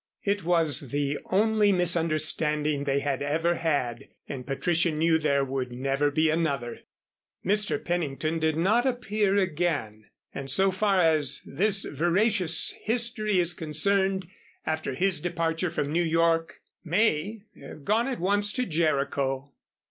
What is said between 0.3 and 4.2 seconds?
was the only misunderstanding they had ever had